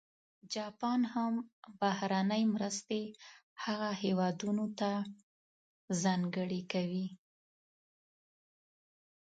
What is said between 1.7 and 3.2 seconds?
بهرنۍ مرستې